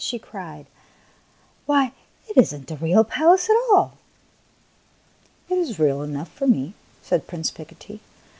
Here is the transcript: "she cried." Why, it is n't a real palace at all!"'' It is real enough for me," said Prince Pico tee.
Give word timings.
"she 0.03 0.17
cried." 0.17 0.65
Why, 1.67 1.91
it 2.27 2.35
is 2.35 2.55
n't 2.55 2.71
a 2.71 2.75
real 2.75 3.03
palace 3.03 3.51
at 3.51 3.55
all!"'' 3.71 3.99
It 5.47 5.59
is 5.59 5.77
real 5.77 6.01
enough 6.01 6.31
for 6.33 6.47
me," 6.47 6.73
said 7.03 7.27
Prince 7.27 7.51
Pico 7.51 7.75
tee. 7.77 7.99